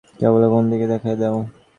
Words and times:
কেবলা 0.19 0.47
কোন 0.53 0.63
দিকে 0.71 0.85
দেখাইয়া 0.91 1.17
দেও! 1.21 1.35